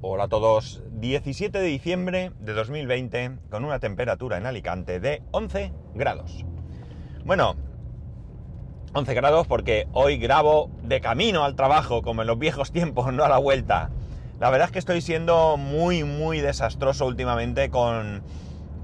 [0.00, 5.72] Hola a todos, 17 de diciembre de 2020 con una temperatura en Alicante de 11
[5.92, 6.44] grados.
[7.24, 7.56] Bueno,
[8.92, 13.24] 11 grados porque hoy grabo de camino al trabajo, como en los viejos tiempos, no
[13.24, 13.90] a la vuelta.
[14.38, 18.22] La verdad es que estoy siendo muy, muy desastroso últimamente con,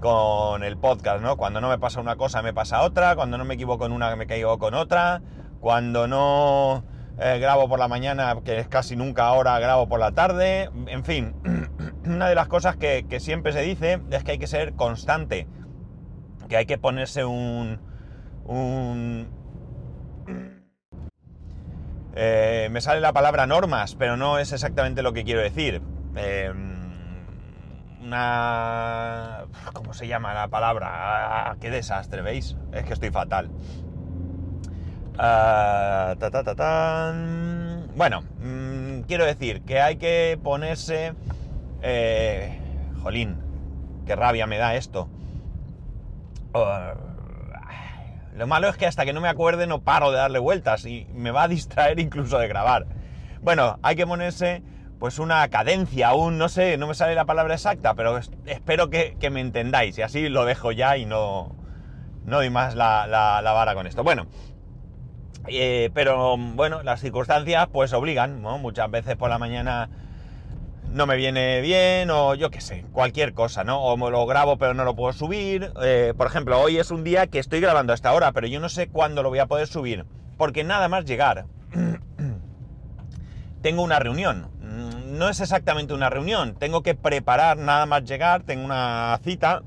[0.01, 1.37] con el podcast, ¿no?
[1.37, 4.17] Cuando no me pasa una cosa me pasa otra, cuando no me equivoco en una
[4.17, 5.23] me caigo con otra,
[5.61, 6.83] cuando no
[7.19, 11.05] eh, grabo por la mañana, que es casi nunca ahora, grabo por la tarde, en
[11.05, 11.35] fin,
[12.05, 15.47] una de las cosas que, siempre se dice es que hay que ser constante,
[16.49, 17.79] que hay que ponerse un...
[22.17, 25.83] eh, me sale la palabra normas, pero no es exactamente lo que quiero decir.
[26.17, 26.85] Em,
[28.03, 29.47] una...
[29.73, 30.89] ¿Cómo se llama la palabra?
[30.91, 32.23] Ah, ¡Qué desastre!
[32.23, 32.57] ¿Veis?
[32.73, 33.51] Es que estoy fatal.
[35.17, 36.15] Ah,
[37.97, 41.15] bueno, mm, quiero decir que hay que ponerse...
[41.83, 42.59] Eh,
[43.03, 43.37] jolín,
[44.07, 45.09] qué rabia me da esto.
[48.35, 51.07] Lo malo es que hasta que no me acuerde no paro de darle vueltas y
[51.15, 52.87] me va a distraer incluso de grabar.
[53.43, 54.63] Bueno, hay que ponerse
[54.99, 59.17] pues una cadencia, aún no sé, no me sale la palabra exacta, pero espero que,
[59.31, 61.55] me entendáis y así lo dejo ya y no,
[62.25, 64.03] no doy más la, la vara con esto.
[64.03, 64.27] Bueno,
[65.47, 68.59] eh, pero bueno, las circunstancias pues obligan, ¿no?
[68.59, 69.89] Muchas veces por la mañana
[70.91, 73.83] no me viene bien o yo qué sé, cualquier cosa, ¿no?
[73.83, 75.73] O me lo grabo pero no lo puedo subir.
[75.83, 78.61] Eh, por ejemplo, hoy es un día que estoy grabando a esta hora, pero yo
[78.61, 80.07] no sé cuándo lo voy a poder subir.
[80.39, 81.47] Porque nada más llegar,
[83.63, 84.49] tengo una reunión.
[84.61, 89.63] Mm, no es exactamente una reunión, tengo que preparar nada más llegar, tengo una cita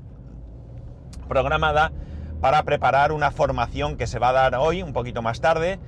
[1.28, 1.92] programada
[2.40, 5.78] para preparar una formación que se va a dar hoy, un poquito más tarde,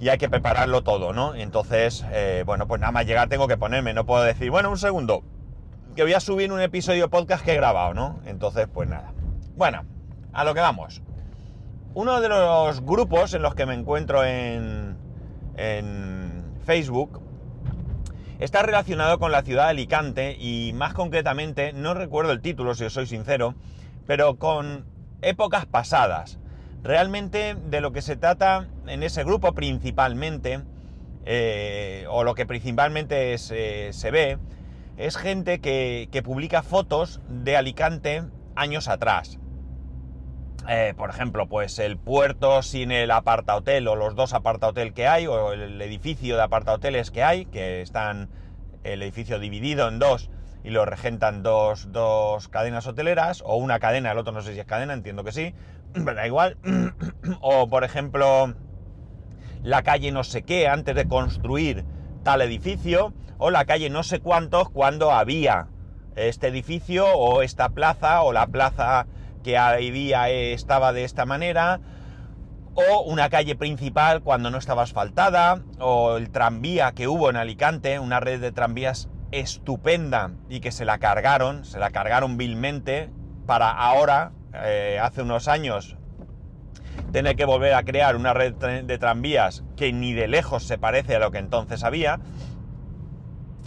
[0.00, 1.34] y hay que prepararlo todo, ¿no?
[1.34, 4.78] Entonces, eh, bueno, pues nada más llegar tengo que ponerme, no puedo decir, bueno, un
[4.78, 5.22] segundo,
[5.94, 8.20] que voy a subir un episodio podcast que he grabado, ¿no?
[8.24, 9.12] Entonces, pues nada.
[9.56, 9.84] Bueno,
[10.32, 11.02] a lo que vamos.
[11.92, 14.96] Uno de los grupos en los que me encuentro en,
[15.56, 17.20] en Facebook
[18.38, 22.84] está relacionado con la ciudad de Alicante y más concretamente, no recuerdo el título si
[22.84, 23.54] os soy sincero,
[24.06, 24.86] pero con
[25.22, 26.38] épocas pasadas.
[26.82, 30.60] Realmente de lo que se trata en ese grupo principalmente,
[31.26, 34.38] eh, o lo que principalmente eh, se ve,
[34.96, 39.38] es gente que, publica fotos de Alicante años atrás.
[40.68, 44.92] Eh, por ejemplo, pues el puerto sin el aparta hotel o los dos aparta hotel
[44.92, 48.28] que hay, o el edificio de aparta hoteles que hay, que están
[48.84, 50.30] el edificio dividido en dos
[50.62, 51.88] y lo regentan dos,
[52.50, 55.54] cadenas hoteleras, o una cadena, el otro no sé si es cadena, entiendo que sí,
[55.92, 56.58] pero da igual.
[57.40, 58.54] o por ejemplo,
[59.62, 61.84] la calle no sé qué antes de construir
[62.22, 65.68] tal edificio, o la calle no sé cuántos cuando había
[66.16, 69.06] este edificio, o esta plaza, o la plaza
[69.42, 71.80] que había estaba de esta manera,
[72.74, 77.98] o una calle principal cuando no estaba asfaltada, o el tranvía que hubo en Alicante,
[77.98, 83.10] una red de tranvías estupenda y que se la cargaron, se la cargaron vilmente
[83.46, 85.96] para ahora, eh, hace unos años,
[87.12, 91.16] tener que volver a crear una red de tranvías que ni de lejos se parece
[91.16, 92.20] a lo que entonces había,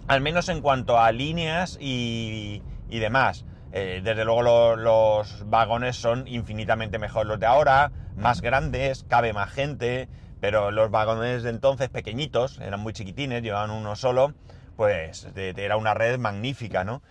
[0.08, 3.46] al menos en cuanto a líneas y, demás.
[3.76, 9.50] Eh, desde luego los vagones son infinitamente mejor los de ahora, más grandes, cabe más
[9.50, 10.08] gente,
[10.40, 14.34] pero los vagones de entonces pequeñitos, eran muy chiquitines, llevaban uno solo,
[14.76, 17.02] pues era una red magnífica, ¿no?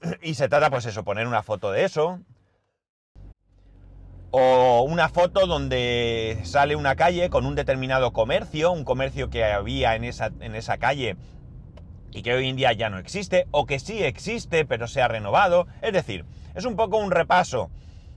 [0.22, 2.20] Y se trata, pues eso, poner una foto de eso.
[4.32, 9.96] O una foto donde sale una calle con un determinado comercio, un comercio que había
[9.96, 11.16] en esa, en esa calle
[12.12, 15.08] y que hoy en día ya no existe, o que sí existe pero se ha
[15.08, 15.66] renovado.
[15.82, 17.70] Es decir, es un poco un repaso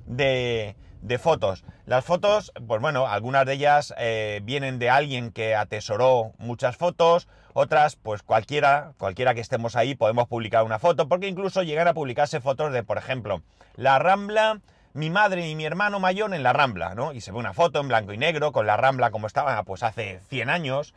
[0.06, 1.66] de, de fotos.
[1.86, 7.28] Las fotos, pues bueno, algunas de ellas eh, vienen de alguien que atesoró muchas fotos,
[7.54, 11.94] otras, pues cualquiera, cualquiera que estemos ahí podemos publicar una foto, porque incluso llegan a
[11.94, 13.42] publicarse fotos de, por ejemplo,
[13.76, 14.62] la Rambla,
[14.94, 17.12] mi madre y mi hermano mayor en la Rambla, ¿no?
[17.12, 19.84] Y se ve una foto en blanco y negro con la Rambla como estaba, pues
[19.84, 20.94] hace 100 años.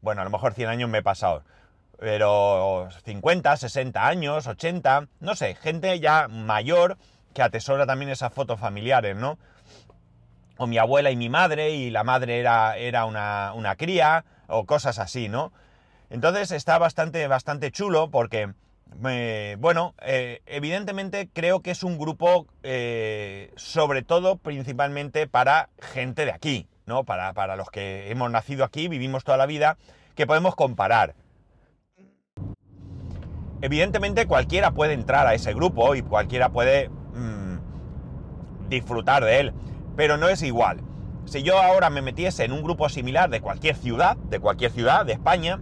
[0.00, 1.42] Bueno, a lo mejor 100 años me he pasado,
[1.98, 6.96] pero 50, 60 años, 80, no sé, gente ya mayor
[7.36, 9.38] que atesora también esas fotos familiares, ¿no?
[10.56, 14.98] O mi abuela y mi madre, y la madre era, era una, cría, o cosas
[14.98, 15.52] así, ¿no?
[16.08, 18.54] Entonces está bastante, bastante chulo porque,
[19.06, 26.24] eh, bueno, eh, evidentemente creo que es un grupo, eh, sobre todo, principalmente para gente
[26.24, 27.04] de aquí, ¿no?
[27.04, 29.76] Para, para los que hemos nacido aquí, vivimos toda la vida,
[30.14, 31.14] que podemos comparar.
[33.60, 36.90] evidentemente cualquiera puede entrar a ese grupo y cualquiera puede
[38.68, 39.52] disfrutar de él,
[39.96, 40.80] pero no es igual.
[41.26, 45.04] Si yo ahora me metiese en un grupo similar de cualquier ciudad, de cualquier ciudad
[45.04, 45.60] de España,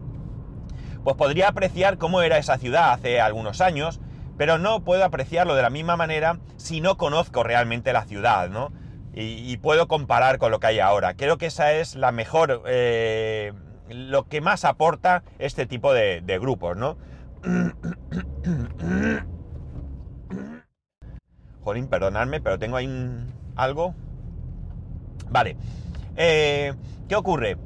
[1.04, 4.00] pues podría apreciar cómo era esa ciudad hace algunos años,
[4.36, 8.72] pero no puedo apreciarlo de la misma manera si no conozco realmente la ciudad, ¿no?
[9.16, 11.14] Y, puedo comparar con lo que hay ahora.
[11.14, 13.52] Creo que esa es la mejor, eh,
[13.88, 16.96] lo que más aporta este tipo de, grupos, ¿no?
[21.64, 22.88] Jolín, perdonadme, pero tengo ahí
[23.56, 23.94] algo.
[25.30, 25.56] Vale.
[26.16, 26.74] Eh,
[27.08, 27.56] ¿Qué ocurre?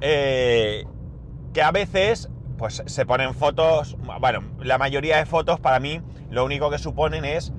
[0.00, 0.84] Eh,
[1.52, 6.44] que a veces pues se ponen fotos, bueno, la mayoría de fotos para mí lo
[6.44, 7.52] único que suponen es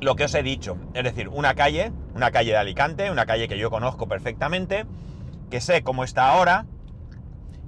[0.00, 3.48] lo que os he dicho, es decir, una calle, una calle de Alicante, una calle
[3.48, 4.86] que yo conozco perfectamente,
[5.50, 6.66] que sé cómo está ahora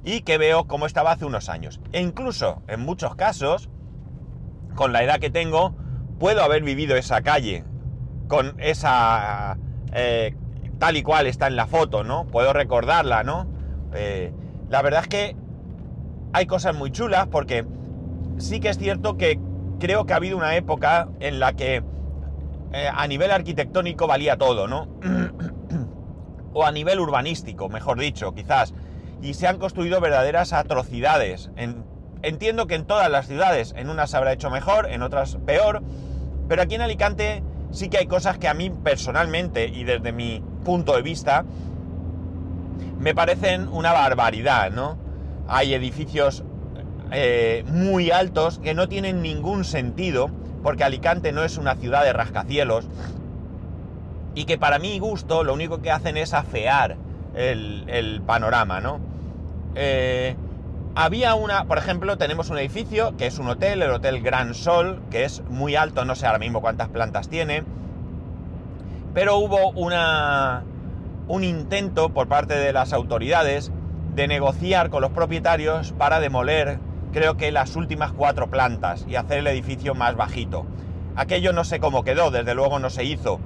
[0.04, 1.80] y que veo cómo estaba hace unos años.
[1.92, 3.68] E incluso, en muchos casos,
[4.76, 5.74] con la edad que tengo,
[6.18, 7.64] puedo haber vivido esa calle
[8.28, 9.58] con esa...
[9.92, 10.34] Eh,
[10.78, 12.26] tal y cual está en la foto, ¿no?
[12.26, 13.46] Puedo recordarla, ¿no?
[13.94, 14.32] Eh,
[14.68, 15.36] la verdad es que
[16.32, 17.64] hay cosas muy chulas porque
[18.38, 19.38] sí que es cierto que
[19.78, 21.82] creo que ha habido una época en la que
[22.72, 24.88] eh, a nivel arquitectónico valía todo, ¿no?
[26.52, 28.74] o a nivel urbanístico, mejor dicho, quizás.
[29.22, 31.50] Y se han construido verdaderas atrocidades.
[32.26, 35.82] Entiendo que en todas las ciudades, en unas habrá hecho mejor, en otras peor,
[36.48, 40.42] pero aquí en Alicante sí que hay cosas que a mí personalmente y desde mi
[40.64, 41.44] punto de vista
[42.98, 44.98] me parecen una barbaridad, ¿no?
[45.48, 46.42] hay edificios
[47.12, 50.30] eh, muy altos que no tienen ningún sentido,
[50.62, 52.88] porque Alicante no es una ciudad de rascacielos,
[54.34, 56.96] y que para mi gusto lo único que hacen es afear
[57.34, 58.98] el, panorama, ¿no?
[59.74, 60.36] Eh,
[60.96, 65.02] había una, por ejemplo, tenemos un edificio que es un hotel, el Hotel Gran Sol,
[65.10, 67.64] que es muy alto, no sé ahora mismo cuántas plantas tiene,
[69.12, 70.64] pero hubo una,
[71.28, 73.70] un intento por parte de las autoridades
[74.14, 76.78] de negociar con los propietarios para demoler,
[77.12, 80.64] creo que las últimas cuatro plantas y hacer el edificio más bajito.
[81.14, 83.38] Aquello no sé cómo quedó, desde luego no se hizo.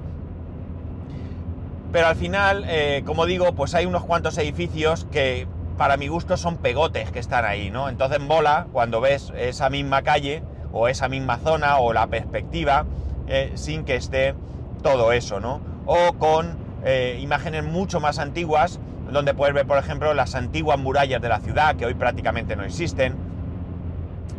[1.91, 5.47] Pero al final, eh, como digo, pues hay unos cuantos edificios que
[5.81, 7.89] para mi gusto son pegotes que están ahí, ¿no?
[7.89, 12.85] Entonces mola cuando ves esa misma calle o esa misma zona o la perspectiva
[13.27, 14.35] eh, sin que esté
[14.83, 15.59] todo eso, ¿no?
[15.87, 16.55] O con
[16.85, 18.79] eh, imágenes mucho más antiguas
[19.11, 22.63] donde puedes ver, por ejemplo, las antiguas murallas de la ciudad, que hoy prácticamente no
[22.63, 23.15] existen.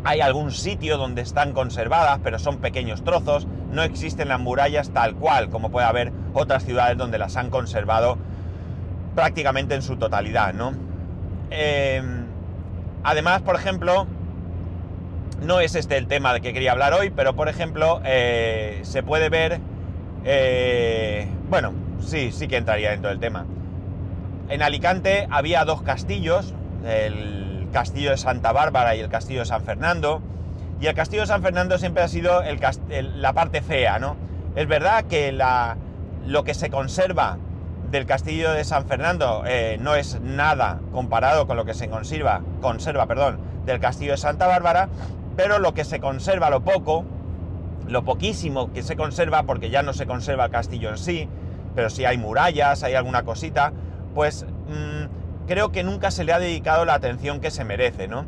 [0.05, 3.49] Hay algún sitio donde están conservadas, pero son pequeños trozos.
[3.73, 8.17] No existen las murallas tal cual, como puede haber otras ciudades donde las han conservado
[9.17, 10.92] prácticamente en su totalidad, ¿no?
[11.53, 12.27] Em,
[13.05, 14.07] además, por ejemplo,
[15.43, 19.03] no es este el tema de que quería hablar hoy, pero por ejemplo, eh, se
[19.03, 19.61] puede ver...
[20.25, 23.45] Eh, bueno, sí, sí que entraría dentro del tema
[24.53, 26.55] en Alicante había dos castillos,
[26.85, 30.21] el castillo de Santa Bárbara y el castillo de San Fernando,
[30.79, 32.43] y el castillo de San Fernando siempre ha sido
[32.91, 34.17] la parte fea, ¿no?
[34.55, 35.33] Es verdad que
[36.27, 37.39] lo que se conserva
[37.93, 42.41] del castillo de San Fernando eh, no es nada comparado con lo que se conserva,
[42.63, 44.89] conserva perdón, del castillo de Santa Bárbara,
[45.37, 47.05] pero lo que se conserva, lo poco,
[47.87, 51.29] lo poquísimo que se conserva, porque ya no se conserva el castillo en sí,
[51.75, 53.75] pero sí hay murallas, hay alguna cosita,
[54.15, 58.25] pues mm, creo que nunca se le ha dedicado la atención que se merece, ¿no?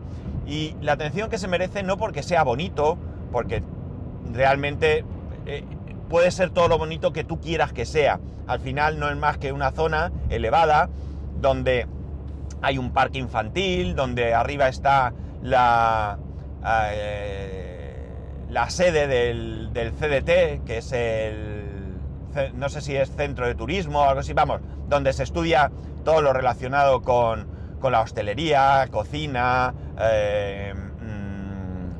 [0.47, 2.99] Y la atención que se merece no porque sea bonito,
[3.33, 3.63] porque
[4.31, 5.07] realmente
[5.47, 5.65] eh,
[6.15, 8.21] puede ser todo lo bonito que tú quieras que sea.
[8.47, 10.89] Al final no es más que una zona elevada
[11.41, 11.89] donde
[12.63, 16.17] hay un parque infantil, donde arriba está la,
[16.93, 17.97] eh,
[18.49, 21.97] la sede del, CDT, que es el,
[22.55, 25.73] no sé si es centro de turismo o algo así, vamos, donde se estudia
[26.05, 27.49] todo lo relacionado con,
[27.91, 31.91] la hostelería, cocina, eh, mm,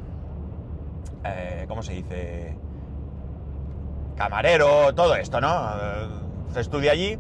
[1.25, 2.64] eh, ¿cómo se dice?
[4.17, 5.71] Camarero, todo esto, ¿no?
[6.53, 7.19] Se estudia allí.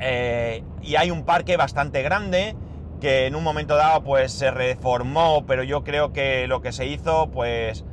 [0.00, 2.56] Eh, y hay un parque bastante grande
[3.00, 6.86] que en un momento dado pues se reformó, pero yo creo que lo que se
[6.86, 7.84] hizo pues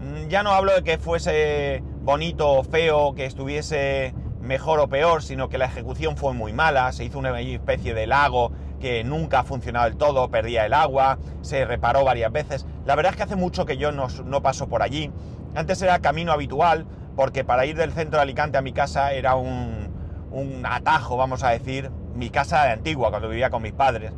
[0.00, 4.14] mm, ya no hablo de que fuese bonito o feo, que estuviese
[4.44, 8.06] mejor o peor, sino que la ejecución fue muy mala, se hizo una especie de
[8.06, 12.66] lago que nunca ha funcionado del todo, perdía el agua, se reparó varias veces.
[12.84, 15.10] La verdad es que hace mucho que yo no, paso por allí.
[15.54, 19.36] Antes era camino habitual, porque para ir del centro de Alicante a mi casa era
[19.36, 19.88] un,
[20.30, 24.12] un atajo, vamos a decir, mi casa de antigua, cuando vivía con mis padres.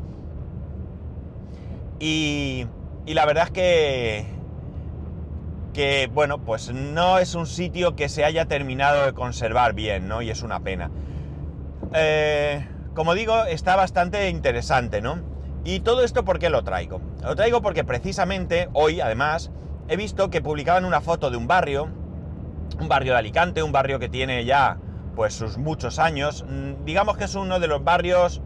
[1.99, 2.67] Y,
[3.07, 4.27] y la verdad es que,
[5.73, 10.23] que, bueno, pues no es un sitio que se haya terminado de conservar bien, ¿no?
[10.23, 10.91] Y es una pena.
[11.93, 15.21] Eh, como digo, está bastante interesante, ¿no?
[15.65, 17.01] Y todo esto, ¿por qué lo traigo?
[17.23, 19.51] Lo traigo porque precisamente hoy, además,
[19.89, 21.89] he visto que publicaban una foto de un barrio,
[22.81, 24.79] un barrio de Alicante, un barrio que tiene ya,
[25.15, 26.45] pues, sus muchos años.
[26.49, 28.43] Mm, digamos que es uno de los barrios,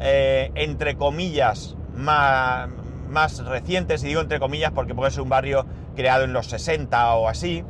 [0.00, 2.68] eh, entre comillas, más,
[3.08, 7.14] más recientes, y digo entre comillas porque puede ser un barrio creado en los 60
[7.14, 7.64] o así.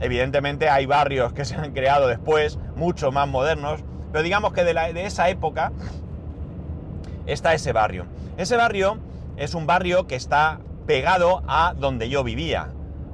[0.00, 3.80] Evidentemente hay barrios que se han creado después, mucho más modernos,
[4.12, 5.72] pero digamos que de, esa época
[7.26, 8.06] está ese barrio.
[8.36, 8.98] Ese barrio
[9.36, 12.68] es un barrio que está pegado a donde yo vivía.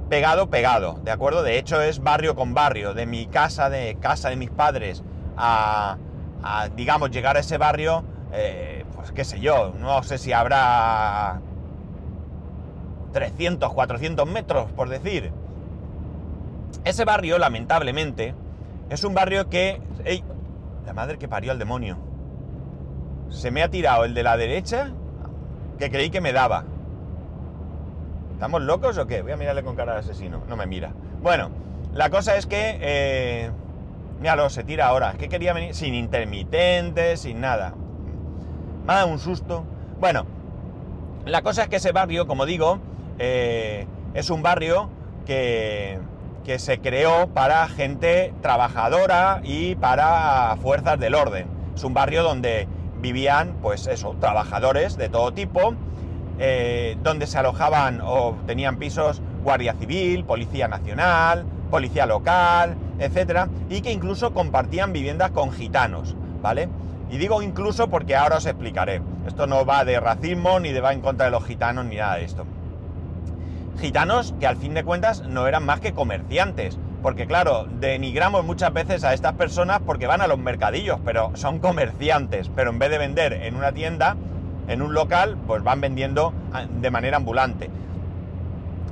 [0.09, 1.43] Pegado, pegado, ¿de acuerdo?
[1.43, 5.03] De hecho es barrio con barrio, de mi casa, de casa de mis padres,
[5.37, 5.97] a,
[6.43, 11.41] a digamos, llegar a ese barrio, eh, pues qué sé yo, no sé si habrá
[13.13, 15.31] 300, 400 metros, por decir.
[16.83, 18.35] Ese barrio, lamentablemente,
[18.89, 19.81] es un barrio que...
[20.03, 20.23] ¡Ey!
[20.85, 21.97] La madre que parió al demonio.
[23.29, 24.91] Se me ha tirado el de la derecha
[25.79, 26.65] que creí que me daba.
[28.33, 29.21] ¿Estamos locos o qué?
[29.21, 30.43] Voy a mirarle con cara de asesino.
[30.47, 30.91] No me mira.
[31.21, 31.49] Bueno,
[31.93, 32.77] la cosa es que...
[32.81, 33.51] Eh,
[34.19, 35.11] míralo, se tira ahora.
[35.11, 37.73] Es que quería venir sin intermitentes, sin nada.
[38.85, 39.63] Me ha dado un susto.
[39.99, 40.25] Bueno,
[41.25, 42.79] la cosa es que ese barrio, como digo,
[43.19, 44.89] eh, es un barrio
[45.25, 45.99] que,
[46.43, 51.47] que se creó para gente trabajadora y para fuerzas del orden.
[51.75, 52.67] Es un barrio donde
[52.99, 55.75] vivían, pues eso, trabajadores de todo tipo,
[56.39, 63.81] eh, donde se alojaban o tenían pisos Guardia Civil, Policía Nacional, Policía Local, etcétera, y
[63.81, 66.69] que incluso compartían viviendas con gitanos, ¿vale?
[67.09, 69.01] Y digo incluso porque ahora os explicaré.
[69.27, 72.15] Esto no va de racismo, ni de va en contra de los gitanos, ni nada
[72.15, 72.45] de esto.
[73.79, 76.77] Gitanos que al fin de cuentas no eran más que comerciantes.
[77.03, 81.59] Porque claro, denigramos muchas veces a estas personas porque van a los mercadillos, pero son
[81.59, 82.49] comerciantes.
[82.55, 84.15] Pero en vez de vender en una tienda,
[84.67, 86.33] en un local, pues van vendiendo
[86.79, 87.69] de manera ambulante.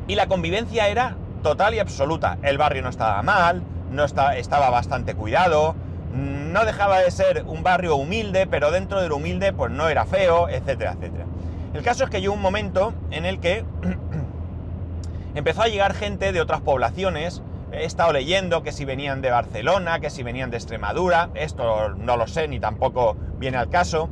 [0.07, 2.37] Y la convivencia era total y absoluta.
[2.43, 5.75] El barrio no estaba mal, no estaba bastante cuidado,
[6.13, 10.05] no dejaba de ser un barrio humilde, pero dentro de lo humilde pues no era
[10.05, 11.25] feo, etcétera, etcétera.
[11.73, 13.63] El caso es que llegó un momento en el que
[15.35, 17.41] empezó a llegar gente de otras poblaciones.
[17.71, 22.17] He estado leyendo que si venían de Barcelona, que si venían de Extremadura, esto no
[22.17, 24.09] lo sé ni tampoco viene al caso.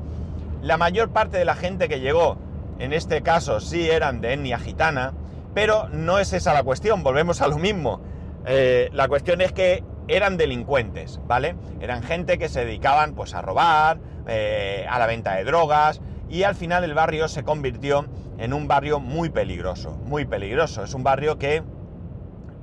[0.61, 2.37] La mayor parte de la gente que llegó,
[2.79, 5.13] en este caso sí eran de etnia gitana,
[5.53, 8.01] pero no es esa la cuestión, volvemos a lo mismo.
[8.45, 11.55] Eh, la cuestión es que eran delincuentes, ¿vale?
[11.79, 16.43] Eran gente que se dedicaban pues a robar, eh, a la venta de drogas, y
[16.43, 20.83] al final el barrio se convirtió en un barrio muy peligroso, muy peligroso.
[20.83, 21.63] Es un barrio que,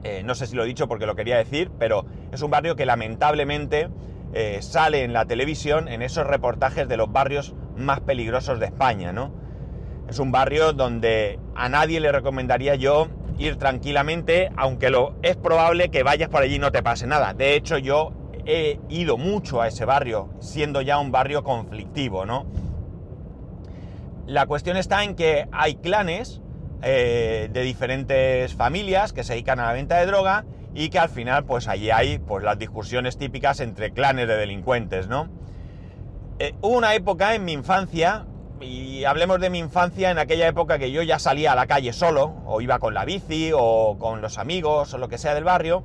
[0.05, 2.77] eh, no sé si lo he dicho porque lo quería decir, pero es un barrio
[2.77, 3.89] que lamentablemente
[4.61, 9.33] sale en la televisión en esos reportajes de los barrios más peligrosos de España, ¿no?
[10.09, 15.91] Es un barrio donde a nadie le recomendaría yo ir tranquilamente, aunque lo es probable
[15.91, 17.35] que vayas por allí y no te pase nada.
[17.35, 18.13] De hecho, yo
[18.47, 22.47] he ido mucho a ese barrio, siendo ya un barrio conflictivo, ¿no?
[24.27, 26.41] La cuestión está en que hay clanes
[26.83, 31.09] eh, de diferentes familias que se dedican a la venta de droga y que al
[31.09, 35.29] final pues allí hay pues las discusiones típicas entre clanes de delincuentes, ¿no?
[36.39, 38.27] Eh, hubo una época en mi infancia,
[38.61, 41.95] y hablemos de mi infancia en aquella época que yo ya salía a la calle
[41.95, 45.45] solo, o iba con la bici, o con los amigos, o lo que sea del
[45.45, 45.83] barrio,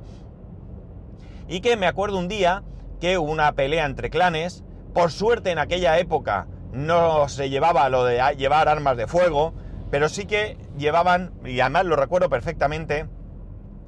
[1.48, 2.64] y que me acuerdo un día
[3.00, 8.04] que hubo una pelea entre clanes, por suerte en aquella época no se llevaba lo
[8.04, 9.54] de llevar armas de fuego,
[9.90, 13.06] pero sí que llevaban, y además lo recuerdo perfectamente,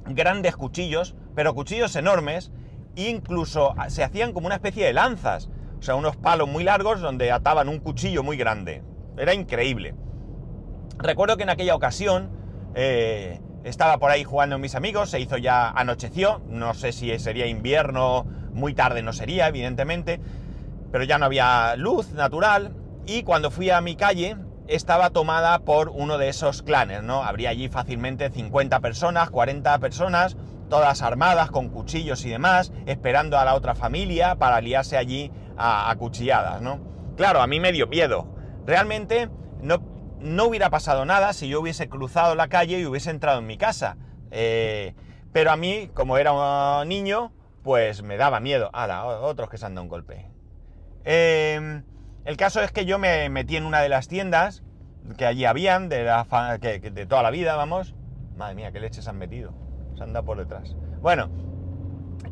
[0.07, 2.51] grandes cuchillos, pero cuchillos enormes,
[2.95, 7.31] incluso se hacían como una especie de lanzas, o sea, unos palos muy largos donde
[7.31, 8.83] ataban un cuchillo muy grande.
[9.17, 9.95] Era increíble.
[10.97, 12.29] Recuerdo que en aquella ocasión
[12.75, 17.47] eh, estaba por ahí jugando mis amigos, se hizo ya anocheció, no sé si sería
[17.47, 20.19] invierno, muy tarde no sería, evidentemente,
[20.91, 22.73] pero ya no había luz natural
[23.05, 27.23] y cuando fui a mi calle estaba tomada por uno de esos clanes, ¿no?
[27.23, 30.37] Habría allí fácilmente 50 personas, 40 personas,
[30.69, 35.93] todas armadas con cuchillos y demás, esperando a la otra familia para liarse allí a,
[35.97, 36.79] cuchilladas, ¿no?
[37.15, 38.27] Claro, a mí me dio miedo.
[38.65, 39.29] Realmente
[39.61, 39.81] no,
[40.19, 43.57] no hubiera pasado nada si yo hubiese cruzado la calle y hubiese entrado en mi
[43.57, 43.97] casa.
[44.31, 44.95] Eh,
[45.31, 46.31] pero a mí, como era
[46.81, 47.31] un niño,
[47.63, 48.69] pues me daba miedo.
[48.73, 50.29] Ahora, otros que se han dado un golpe.
[51.03, 51.83] Em,
[52.25, 54.63] el caso es que yo me metí en una de las tiendas
[55.17, 57.95] que allí habían, de, la que de toda la vida, vamos.
[58.35, 59.53] Madre mía, qué leches han metido.
[59.95, 60.75] Se han dado por detrás.
[61.01, 61.29] Bueno,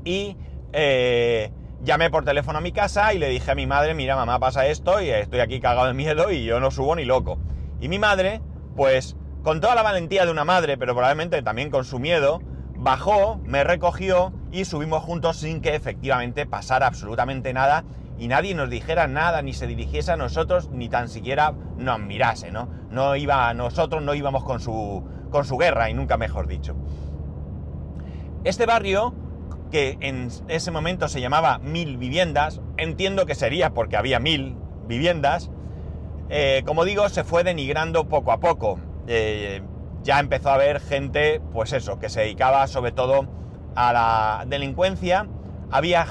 [0.03, 0.37] y
[0.71, 1.51] eh,
[1.83, 4.67] llamé por teléfono a mi casa y le dije a mi madre, mira mamá pasa
[4.67, 7.37] esto y estoy aquí cagado de miedo y yo no subo ni loco.
[7.79, 8.41] Y mi madre,
[8.75, 12.41] pues con toda la valentía de una madre, pero probablemente también con su miedo,
[12.75, 17.83] bajó, me recogió y subimos juntos sin que efectivamente pasara absolutamente nada
[18.17, 22.51] y nadie nos dijera nada, ni se dirigiese a nosotros, ni tan siquiera nos mirase,
[22.51, 22.69] ¿no?
[22.89, 26.75] No iba, nosotros no íbamos con su, con su guerra y nunca mejor dicho.
[28.43, 29.13] Este barrio,
[29.71, 35.49] que en ese momento se llamaba Mil Viviendas, entiendo que sería porque había mil viviendas,
[36.29, 38.79] eh, como digo, se fue denigrando poco a poco.
[39.07, 39.61] Eh,
[40.03, 43.27] ya empezó a haber gente, pues eso, que se dedicaba sobre todo
[43.75, 45.25] a la delincuencia.
[45.71, 46.05] Había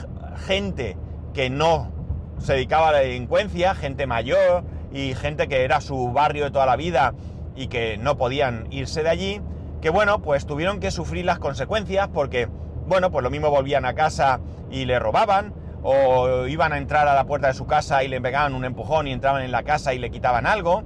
[0.46, 0.96] gente
[1.34, 1.92] que no
[2.38, 6.64] se dedicaba a la delincuencia, gente mayor y gente que era su barrio de toda
[6.64, 7.12] la vida
[7.54, 9.40] y que no podían irse de allí,
[9.82, 12.48] que bueno, pues tuvieron que sufrir las consecuencias porque,
[12.86, 17.14] bueno, pues lo mismo volvían a casa y le robaban, o iban a entrar a
[17.14, 19.92] la puerta de su casa y le pegaban un empujón y entraban en la casa
[19.92, 20.84] y le quitaban algo.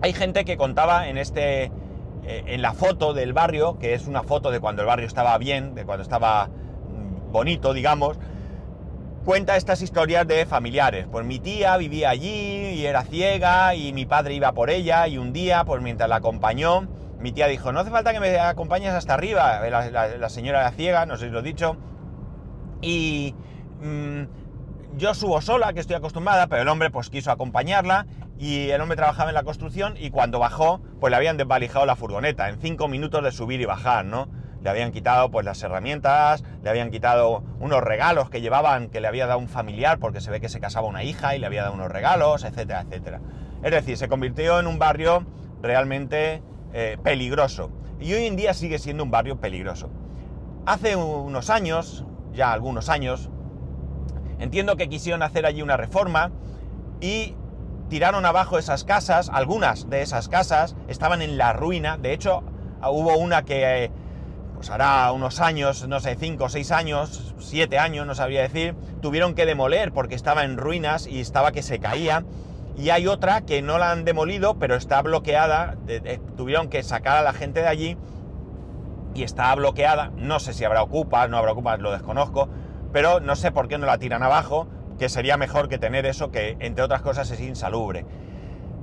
[0.00, 1.64] Hay gente que contaba en este,
[2.24, 5.36] eh, en la foto del barrio, que es una foto de cuando el barrio estaba
[5.36, 8.18] bien, de cuando estaba mm, bonito, digamos,
[9.26, 11.06] cuenta estas historias de familiares.
[11.12, 15.18] Pues mi tía vivía allí y era ciega y mi padre iba por ella y
[15.18, 16.88] un día, pues mientras la acompañó,
[17.24, 19.58] mi tía dijo, no hace falta que me acompañes hasta arriba.
[19.70, 21.78] La, la- la señora era ciega, no sé si lo he dicho.
[22.82, 23.34] Y
[23.80, 24.22] mm,
[24.98, 28.06] yo subo sola, que estoy acostumbrada, pero el hombre pues quiso acompañarla
[28.38, 31.96] y el hombre trabajaba en la construcción y cuando bajó, pues le habían desvalijado la
[31.96, 34.28] furgoneta en cinco minutos de subir y bajar, ¿no?
[34.62, 39.08] Le habían quitado pues las herramientas, le habían quitado unos regalos que llevaban, que le
[39.08, 41.62] había dado un familiar porque se ve que se casaba una hija y le había
[41.62, 43.20] dado unos regalos, etcétera, etcétera.
[43.62, 45.24] Es decir, se convirtió en un barrio
[45.62, 46.42] realmente
[46.76, 47.70] eh, peligroso.
[48.00, 49.90] Y hoy en día sigue siendo un barrio peligroso.
[50.66, 53.30] Hace unos años, ya algunos años,
[54.40, 56.32] entiendo que quisieron hacer allí una reforma
[57.00, 57.36] y
[57.88, 62.42] tiraron abajo esas casas, algunas de esas casas estaban en la ruina, de hecho
[62.82, 63.92] hubo una que
[64.54, 68.74] pues hará unos años, no sé, 5 o 6 años, 7 años, no sabría decir,
[69.00, 72.24] tuvieron que demoler porque estaba en ruinas y estaba que se caía.
[72.76, 75.76] Y hay otra que no la han demolido, pero está bloqueada,
[76.36, 77.96] tuvieron que sacar a la gente de allí
[79.14, 80.10] y está bloqueada.
[80.16, 82.48] No sé si habrá ocupas, no habrá ocupas, lo desconozco,
[82.92, 84.66] pero no sé por qué no la tiran abajo,
[84.98, 88.06] que sería mejor que tener eso, que entre otras cosas es insalubre.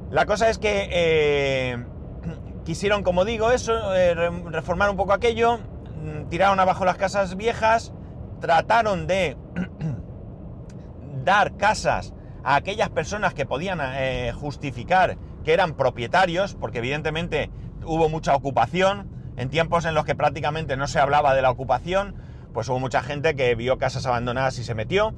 [0.09, 1.85] La cosa es que eh,
[2.63, 7.35] quisieron, como digo, eso, eh, re- reformar un poco aquello, mm, tiraron abajo las casas
[7.35, 7.93] viejas,
[8.39, 9.35] trataron de
[11.25, 17.49] dar casas a aquellas personas que podían eh, justificar que eran propietarios, porque evidentemente
[17.85, 22.15] hubo mucha ocupación, en tiempos en los que prácticamente no se hablaba de la ocupación,
[22.53, 25.13] pues hubo mucha gente que vio casas abandonadas y se metió.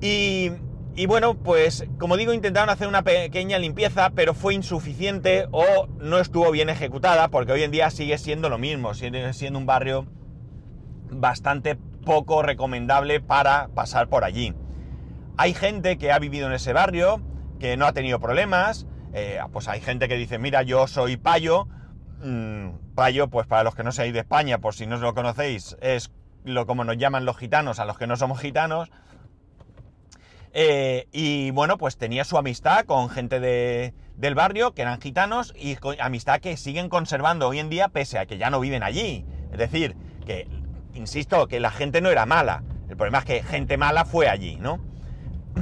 [0.00, 0.52] Y,
[0.94, 6.18] y bueno, pues como digo, intentaron hacer una pequeña limpieza, pero fue insuficiente o no
[6.18, 10.06] estuvo bien ejecutada, porque hoy en día sigue siendo lo mismo, sigue siendo un barrio
[11.10, 14.54] bastante poco recomendable para pasar por allí.
[15.40, 17.22] Hay gente que ha vivido en ese barrio,
[17.60, 21.68] que no ha tenido problemas, eh, pues hay gente que dice, mira, yo soy payo,
[22.24, 25.76] mm, payo, pues para los que no seáis de España, por si no lo conocéis,
[25.80, 26.10] es
[26.44, 28.90] lo como nos llaman los gitanos a los que no somos gitanos,
[30.52, 35.54] eh, y bueno, pues tenía su amistad con gente de- del barrio que eran gitanos
[35.56, 39.24] y amistad que siguen conservando hoy en día pese a que ya no viven allí.
[39.52, 39.94] Es decir,
[40.26, 40.48] que,
[40.94, 42.64] insisto, que la gente no era mala.
[42.88, 44.80] El problema es que gente mala fue allí, ¿no?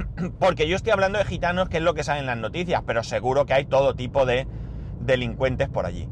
[0.39, 3.03] Porque yo estoy hablando de gitanos, que es lo que sale en las noticias, pero
[3.03, 4.47] seguro que hay todo tipo de
[5.01, 6.09] delincuentes por allí.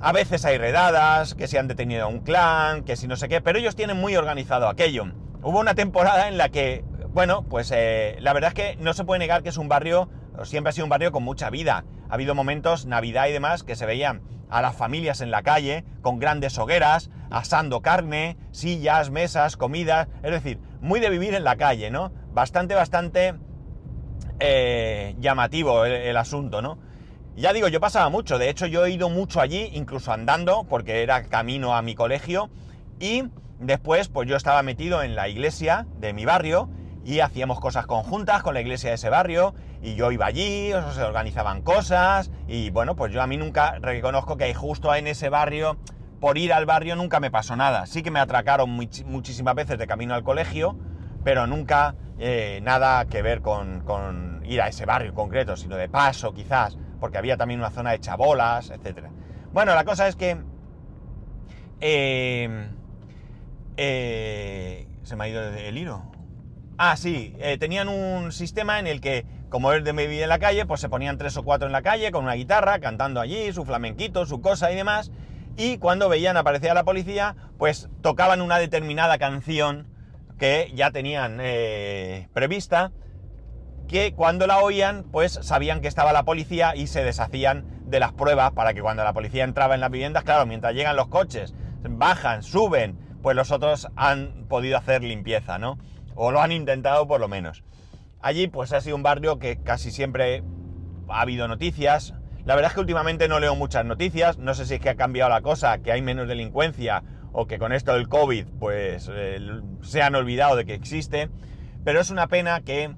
[0.00, 3.28] A veces hay redadas, que se han detenido a un clan, que si no sé
[3.28, 5.04] qué, pero ellos tienen muy organizado aquello.
[5.42, 9.04] Hubo una temporada en la que, bueno, pues eh, la verdad es que no se
[9.04, 10.08] puede negar que es un barrio,
[10.44, 11.84] siempre ha sido un barrio con mucha vida.
[12.08, 15.84] Ha habido momentos, Navidad y demás, que se veían a las familias en la calle,
[16.02, 21.56] con grandes hogueras, asando carne, sillas, mesas, comidas, es decir, muy de vivir en la
[21.56, 22.12] calle, ¿no?
[22.32, 23.34] Bastante, bastante
[24.38, 26.78] eh, llamativo el, asunto, ¿no?
[27.36, 31.02] Ya digo, yo pasaba mucho, de hecho yo he ido mucho allí, incluso andando, porque
[31.02, 32.50] era camino a mi colegio,
[32.98, 33.24] y
[33.58, 36.68] después pues yo estaba metido en la iglesia de mi barrio
[37.04, 40.92] y hacíamos cosas conjuntas con la iglesia de ese barrio, y yo iba allí, o
[40.92, 45.30] se organizaban cosas, y bueno, pues yo a mí nunca reconozco que justo en ese
[45.30, 45.78] barrio,
[46.20, 47.86] por ir al barrio nunca me pasó nada.
[47.86, 50.76] Sí que me atracaron much- muchísimas veces de camino al colegio,
[51.24, 55.88] pero nunca eh, nada que ver con, ir a ese barrio en concreto, sino de
[55.88, 59.06] paso quizás, porque había también una zona de chabolas, etc.
[59.52, 60.36] Bueno, la cosa es que...
[61.80, 62.68] eh,
[63.76, 66.02] eh, se me ha ido el hilo.
[66.76, 70.28] Ah, sí, eh, tenían un sistema en el que, como él de me vivía en
[70.28, 73.20] la calle, pues se ponían tres o cuatro en la calle con una guitarra, cantando
[73.20, 75.10] allí, su flamenquito, su cosa y demás.
[75.56, 79.88] Y cuando veían aparecer a la policía, pues tocaban una determinada canción
[80.40, 82.92] que ya tenían eh, prevista,
[83.86, 88.14] que cuando la oían, pues sabían que estaba la policía y se deshacían de las
[88.14, 91.52] pruebas para que cuando la policía entraba en las viviendas, claro, mientras llegan los coches,
[91.82, 95.78] bajan, suben, pues los otros han podido hacer limpieza, ¿no?
[96.14, 97.62] O lo han intentado por lo menos.
[98.22, 100.42] Allí pues ha sido un barrio que casi siempre
[101.10, 102.14] ha habido noticias.
[102.46, 104.96] La verdad es que últimamente no leo muchas noticias, no sé si es que ha
[104.96, 109.38] cambiado la cosa, que hay menos delincuencia o que con esto del COVID pues eh,
[109.82, 111.30] se han olvidado de que existe,
[111.84, 112.94] pero es una pena que,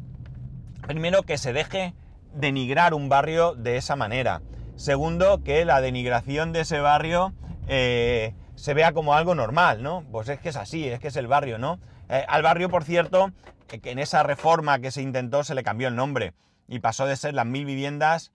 [0.86, 1.94] primero, que se deje
[2.34, 4.42] denigrar un barrio de esa manera.
[4.76, 7.32] Segundo, que la denigración de ese barrio
[7.68, 10.04] eh, se vea como algo normal, ¿no?
[10.10, 11.78] Pues es que es así, es que es el barrio, ¿no?
[12.08, 13.32] Eh, al barrio, por cierto,
[13.66, 16.34] que en esa reforma que se intentó se le cambió el nombre
[16.68, 18.32] y pasó de ser las mil viviendas...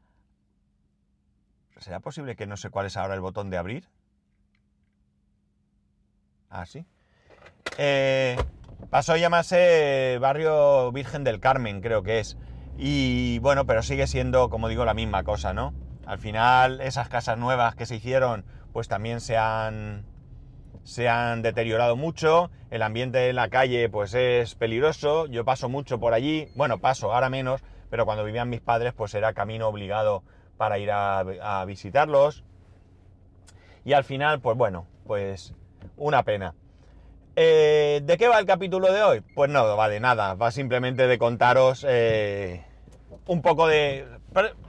[1.80, 3.88] ¿Será posible que no sé cuál es ahora el botón de abrir?
[6.50, 6.66] Ah.
[7.78, 8.38] Eh,
[8.90, 12.38] pasó a llamarse Barrio Virgen del Carmen, creo que es.
[12.78, 15.74] Y bueno, pero sigue siendo, como digo, la misma cosa, ¿no?
[16.06, 20.06] Al final, esas casas nuevas que se hicieron, pues también se han,
[20.84, 22.50] se han deteriorado mucho.
[22.70, 25.26] El ambiente en la calle, pues es peligroso.
[25.28, 26.50] Yo paso mucho por allí.
[26.56, 30.24] Bueno, paso, ahora menos, pero cuando vivían mis padres, pues era camino obligado
[30.56, 32.46] para ir a, a visitarlos.
[33.84, 35.54] Y al final, pues bueno, pues
[35.96, 36.54] una pena.
[37.36, 39.22] Eh, ¿De qué va el capítulo de hoy?
[39.36, 42.66] Pues no, va de nada, va simplemente de contaros eh,
[43.28, 44.08] un poco de...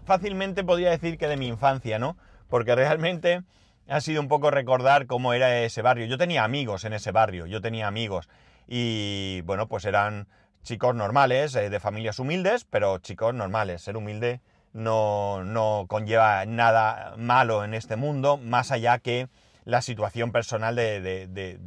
[0.05, 2.17] Fácilmente podría decir que de mi infancia, ¿no?
[2.49, 3.43] Porque realmente
[3.89, 6.07] ha sido un poco recordar cómo era ese barrio.
[6.07, 8.29] Yo tenía amigos en ese barrio, yo tenía amigos.
[8.67, 10.29] Y bueno, pues eran
[10.63, 13.81] chicos normales, eh, de familias humildes, pero chicos normales.
[13.83, 14.41] Ser humilde
[14.75, 19.29] no, no conlleva nada malo en este mundo, más allá que
[19.69, 21.59] la situación personal de, de,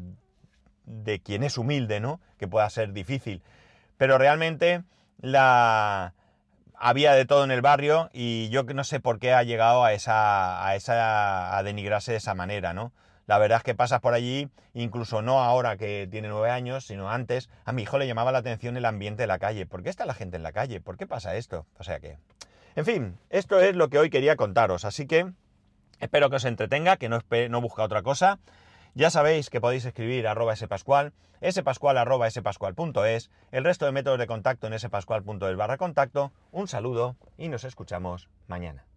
[0.86, 2.20] de, quien es humilde, ¿no?
[2.40, 3.44] Que pueda ser difícil.
[3.98, 4.82] Pero realmente
[5.20, 6.16] la...
[6.74, 9.94] había de todo en el barrio y yo no sé por qué ha llegado a
[9.94, 12.92] esa, a esa, a denigrarse de esa manera, ¿no?
[13.28, 17.12] La verdad es que pasas por allí, incluso no ahora que tiene nueve años, sino
[17.12, 19.68] antes, a mi hijo le llamaba la atención el ambiente de la calle.
[19.68, 20.82] ¿Por qué está la gente en la calle?
[20.82, 21.68] ¿Por qué pasa esto?
[21.78, 22.18] O sea que...
[22.76, 25.32] En fin, esto es lo que hoy quería contaros, así que
[26.02, 28.40] Espero que os entretenga, que no, no busca otra cosa.
[28.96, 31.14] Ya sabéis que podéis escribir arroba spascual,
[31.50, 36.34] spascual arroba spascual.es, el resto de métodos de contacto en spascual.es barra contacto.
[36.52, 38.91] Un saludo y nos escuchamos mañana.